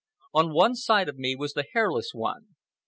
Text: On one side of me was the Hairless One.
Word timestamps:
On 0.33 0.51
one 0.51 0.73
side 0.73 1.07
of 1.09 1.19
me 1.19 1.35
was 1.35 1.53
the 1.53 1.63
Hairless 1.75 2.09
One. 2.11 2.55